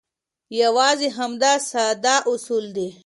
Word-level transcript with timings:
یوازې 0.61 1.07
همدا 1.17 1.53
ساده 1.69 2.15
اصول 2.31 2.65
دي. 2.75 2.89